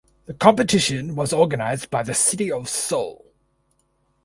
The 0.25 0.33
competition 0.33 1.15
was 1.15 1.31
organized 1.31 1.91
by 1.91 2.01
the 2.01 2.15
city 2.15 2.51
of 2.51 2.67
Seoul. 2.67 3.23